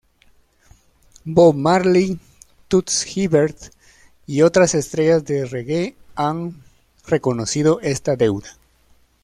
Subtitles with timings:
[1.25, 2.19] Bob Marley,
[2.69, 3.69] Toots Hibbert
[4.25, 6.63] y otras estrellas del reggae han
[7.05, 8.49] reconocido esta deuda.